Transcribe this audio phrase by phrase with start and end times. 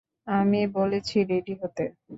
[0.31, 1.83] আমি বলেছি রেডি হতে।